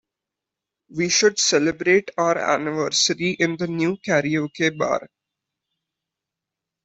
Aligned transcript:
We 0.89 1.09
should 1.09 1.37
celebrate 1.37 2.09
our 2.17 2.35
anniversary 2.35 3.33
in 3.33 3.55
the 3.57 3.67
new 3.67 3.97
karaoke 3.97 4.75
bar. 4.75 5.07